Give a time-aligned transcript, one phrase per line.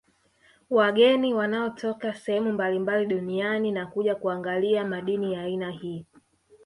[0.69, 6.05] Wageni wanatoka sehemu mablimbali duniani na kuja kuangalia madini ya aina hii